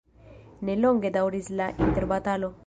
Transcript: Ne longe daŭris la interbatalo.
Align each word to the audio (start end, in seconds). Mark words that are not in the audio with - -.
Ne 0.69 0.75
longe 0.85 1.11
daŭris 1.19 1.51
la 1.61 1.69
interbatalo. 1.89 2.53